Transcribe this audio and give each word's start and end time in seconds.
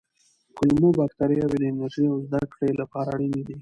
کولمو 0.55 0.89
بکتریاوې 0.97 1.57
د 1.59 1.63
انرژۍ 1.71 2.05
او 2.11 2.17
زده 2.25 2.41
کړې 2.53 2.71
لپاره 2.81 3.09
اړینې 3.15 3.41
دي. 3.47 3.55